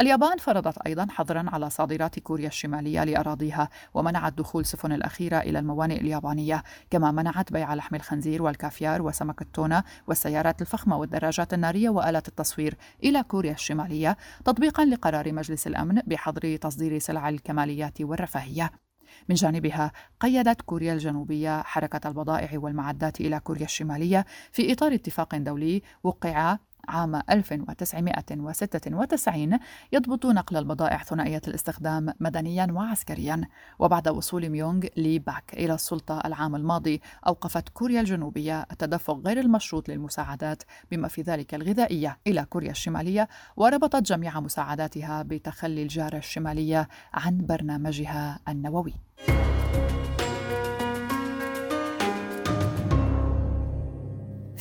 اليابان 0.01 0.39
فرضت 0.39 0.79
أيضا 0.79 1.07
حظرا 1.11 1.45
على 1.49 1.71
صادرات 1.71 2.19
كوريا 2.19 2.47
الشمالية 2.47 3.05
لأراضيها 3.05 3.69
ومنعت 3.95 4.33
دخول 4.33 4.67
سفن 4.67 4.93
الأخيرة 4.93 5.39
إلى 5.39 5.59
الموانئ 5.59 6.01
اليابانية 6.01 6.63
كما 6.91 7.11
منعت 7.11 7.53
بيع 7.53 7.75
لحم 7.75 7.95
الخنزير 7.95 8.43
والكافيار 8.43 9.03
وسمك 9.03 9.43
التونة 9.43 9.85
والسيارات 10.07 10.61
الفخمة 10.61 10.99
والدراجات 10.99 11.55
النارية 11.55 11.89
وآلات 11.89 12.29
التصوير 12.29 12.75
إلى 13.05 13.23
كوريا 13.23 13.53
الشمالية 13.53 14.17
تطبيقا 14.45 14.85
لقرار 14.85 15.33
مجلس 15.33 15.67
الأمن 15.67 16.03
بحظر 16.07 16.57
تصدير 16.57 16.99
سلع 16.99 17.29
الكماليات 17.29 18.01
والرفاهية. 18.01 18.92
من 19.29 19.35
جانبها 19.35 19.93
قيدت 20.21 20.63
كوريا 20.63 20.93
الجنوبية 20.93 21.63
حركة 21.63 22.09
البضائع 22.09 22.51
والمعدات 22.55 23.21
إلى 23.21 23.41
كوريا 23.41 23.65
الشمالية 23.65 24.27
في 24.53 24.73
إطار 24.73 24.95
اتفاق 24.95 25.37
دولي 25.37 25.83
وقع 26.03 26.59
عام 26.89 27.23
1996 27.31 29.59
يضبط 29.93 30.27
نقل 30.27 30.57
البضائع 30.57 31.03
ثنائية 31.03 31.43
الاستخدام 31.49 32.15
مدنيا 32.21 32.67
وعسكريا. 32.71 33.41
وبعد 33.79 34.09
وصول 34.09 34.49
ميونغ 34.49 34.87
لي 34.97 35.19
باك 35.19 35.55
إلى 35.55 35.75
السلطة 35.75 36.21
العام 36.25 36.57
الماضي 36.57 37.01
أوقفت 37.27 37.69
كوريا 37.69 38.01
الجنوبية 38.01 38.67
التدفق 38.73 39.21
غير 39.27 39.41
المشروط 39.41 39.89
للمساعدات 39.89 40.63
بما 40.91 41.09
في 41.09 41.23
ذلك 41.23 41.55
الغذائية 41.55 42.19
إلى 42.27 42.45
كوريا 42.45 42.71
الشمالية 42.71 43.29
وربطت 43.57 44.03
جميع 44.03 44.41
مساعداتها 44.41 45.23
بتخلي 45.23 45.83
الجارة 45.83 46.17
الشمالية 46.17 46.89
عن 47.15 47.47
برنامجها 47.47 48.39
النووي. 48.49 48.95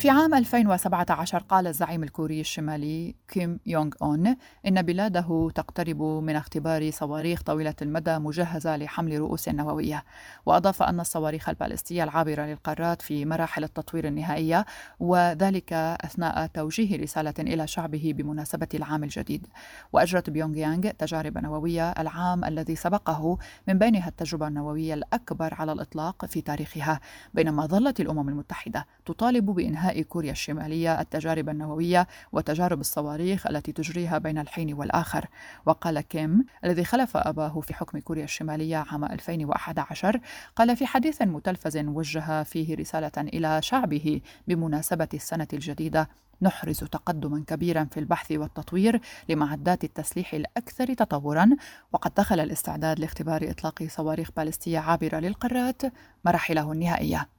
في 0.02 0.10
عام 0.10 0.34
2017 0.34 1.40
قال 1.40 1.68
الزعيم 1.68 2.04
الكوري 2.04 2.42
الشمالي 2.42 3.16
كيم 3.28 3.60
يونغ 3.66 3.92
أون 4.02 4.36
إن 4.68 4.82
بلاده 4.82 5.52
تقترب 5.56 6.02
من 6.02 6.36
اختبار 6.36 6.92
صواريخ 6.92 7.42
طويلة 7.42 7.74
المدى 7.82 8.18
مجهزة 8.18 8.78
لحمل 8.78 9.20
رؤوس 9.20 9.50
نووية. 9.50 10.04
وأضاف 10.46 10.84
أن 10.84 11.00
الصواريخ 11.00 11.50
البالستية 11.50 12.04
العابرة 12.04 12.46
للقارات 12.46 13.02
في 13.02 13.26
مراحل 13.26 13.64
التطوير 13.64 14.08
النهائية 14.08 14.66
وذلك 15.00 15.74
أثناء 15.74 16.48
توجيه 16.48 17.02
رسالة 17.02 17.34
إلى 17.40 17.68
شعبه 17.68 18.14
بمناسبة 18.18 18.68
العام 18.74 19.04
الجديد. 19.04 19.48
وأجرت 19.94 20.30
بيونغ 20.30 20.58
يانغ 20.58 20.90
تجارب 20.90 21.38
نووية 21.38 21.92
العام 21.92 22.46
الذي 22.46 22.76
سبقه 22.76 23.38
من 23.68 23.78
بينها 23.78 24.08
التجربة 24.08 24.48
النووية 24.48 24.94
الأكبر 24.94 25.54
على 25.54 25.72
الإطلاق 25.72 26.26
في 26.26 26.42
تاريخها 26.42 27.00
بينما 27.34 27.66
ظلت 27.66 28.00
الأمم 28.00 28.30
المتحدة 28.30 28.86
تطالب 29.06 29.46
بإنهاء 29.46 29.91
كوريا 30.00 30.32
الشمالية 30.32 31.02
التجارب 31.02 31.50
النووية 31.50 32.08
وتجارب 32.32 32.80
الصواريخ 32.80 33.48
التي 33.48 33.72
تجريها 33.72 34.18
بين 34.18 34.38
الحين 34.38 34.74
والآخر. 34.74 35.26
وقال 35.66 36.00
كيم 36.00 36.46
الذي 36.66 36.84
خلف 36.84 37.18
أباه 37.18 37.62
في 37.62 37.74
حكم 37.74 38.00
كوريا 38.00 38.24
الشمالية 38.24 38.78
عام 38.92 39.06
2011 39.06 40.20
قال 40.56 40.78
في 40.78 40.86
حديث 40.86 41.22
متلفز 41.22 41.78
وجه 41.78 42.44
فيه 42.44 42.76
رسالة 42.76 43.12
إلى 43.18 43.62
شعبه 43.62 44.22
بمناسبة 44.48 45.10
السنة 45.14 45.48
الجديدة 45.54 46.10
نحرز 46.42 46.78
تقدما 46.80 47.44
كبيرا 47.48 47.88
في 47.92 48.00
البحث 48.00 48.32
والتطوير 48.32 49.02
لمعدات 49.30 49.84
التسليح 49.84 50.34
الأكثر 50.34 50.94
تطورا 50.94 51.50
وقد 51.94 52.14
دخل 52.14 52.40
الاستعداد 52.40 53.00
لاختبار 53.00 53.50
إطلاق 53.50 53.84
صواريخ 53.84 54.30
باليستية 54.38 54.80
عابرة 54.80 55.20
للقارات 55.20 55.82
مراحله 56.26 56.72
النهائية. 56.72 57.30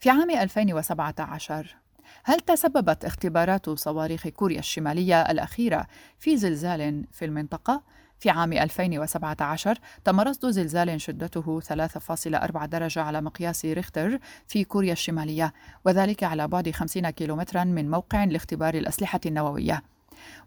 في 0.00 0.10
عام 0.10 0.30
2017 0.30 1.81
هل 2.24 2.40
تسببت 2.40 3.04
اختبارات 3.04 3.70
صواريخ 3.70 4.28
كوريا 4.28 4.58
الشمالية 4.58 5.22
الأخيرة 5.22 5.86
في 6.18 6.36
زلزال 6.36 7.04
في 7.12 7.24
المنطقة؟ 7.24 7.82
في 8.22 8.30
عام 8.30 8.52
2017 8.52 9.78
تم 10.04 10.20
رصد 10.20 10.50
زلزال 10.50 11.00
شدته 11.00 11.60
3.4 11.60 12.64
درجة 12.64 13.02
على 13.02 13.20
مقياس 13.20 13.64
ريختر 13.64 14.18
في 14.46 14.64
كوريا 14.64 14.92
الشمالية 14.92 15.52
وذلك 15.84 16.24
على 16.24 16.48
بعد 16.48 16.70
50 16.70 17.10
كيلومترا 17.10 17.64
من 17.64 17.90
موقع 17.90 18.24
لاختبار 18.24 18.74
الأسلحة 18.74 19.20
النووية 19.26 19.82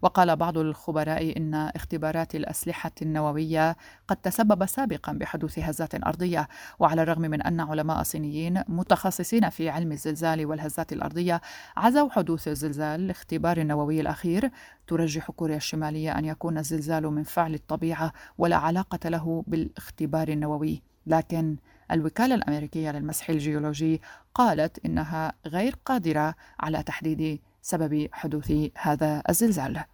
وقال 0.02 0.36
بعض 0.36 0.58
الخبراء 0.58 1.36
إن 1.36 1.54
اختبارات 1.54 2.34
الأسلحة 2.34 2.90
النووية 3.02 3.76
قد 4.08 4.16
تسبب 4.16 4.66
سابقا 4.66 5.12
بحدوث 5.12 5.58
هزات 5.58 5.94
أرضية 5.94 6.48
وعلى 6.78 7.02
الرغم 7.02 7.22
من 7.22 7.42
أن 7.42 7.60
علماء 7.60 8.02
صينيين 8.02 8.62
متخصصين 8.68 9.50
في 9.50 9.68
علم 9.68 9.92
الزلزال 9.92 10.46
والهزات 10.46 10.92
الأرضية 10.92 11.40
عزوا 11.76 12.10
حدوث 12.10 12.48
الزلزال 12.48 13.00
الاختبار 13.00 13.56
النووي 13.56 14.00
الأخير 14.00 14.50
ترجح 14.86 15.30
كوريا 15.30 15.56
الشمالية 15.56 16.18
أن 16.18 16.24
يكون 16.24 16.58
الزلزال 16.58 17.06
من 17.06 17.22
فعل 17.22 17.54
الطبيعة 17.54 18.12
ولا 18.38 18.56
علاقة 18.56 19.08
له 19.08 19.44
بالاختبار 19.46 20.28
النووي. 20.28 20.82
لكن 21.06 21.56
الوكالة 21.90 22.34
الأمريكية 22.34 22.90
للمسح 22.90 23.30
الجيولوجي 23.30 24.00
قالت 24.34 24.84
إنها 24.84 25.32
غير 25.46 25.76
قادرة 25.84 26.34
على 26.60 26.82
تحديد 26.82 27.40
سبب 27.66 28.08
حدوث 28.12 28.52
هذا 28.76 29.22
الزلزال. 29.28 29.84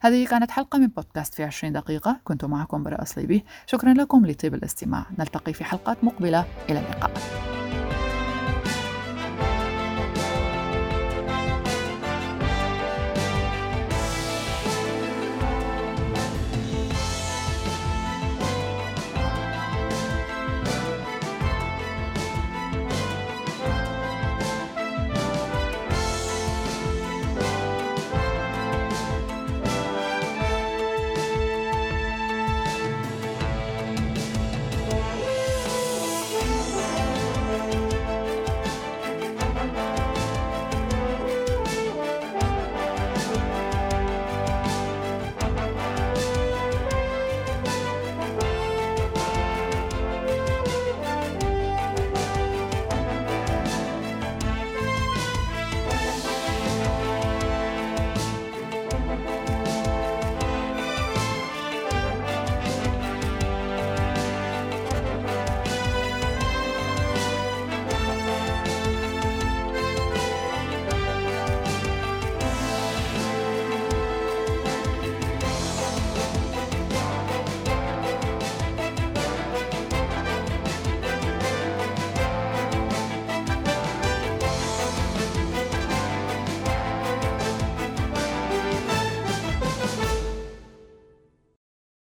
هذه 0.00 0.26
كانت 0.26 0.50
حلقة 0.50 0.78
من 0.78 0.86
بودكاست 0.86 1.34
في 1.34 1.44
20 1.44 1.72
دقيقة. 1.72 2.20
كنت 2.24 2.44
معكم 2.44 2.82
براء 2.82 3.04
صليبي 3.04 3.44
شكرا 3.66 3.94
لكم 3.94 4.26
لطيب 4.26 4.54
الاستماع. 4.54 5.06
نلتقي 5.18 5.52
في 5.52 5.64
حلقات 5.64 6.04
مقبلة. 6.04 6.44
إلى 6.70 6.78
اللقاء. 6.78 7.12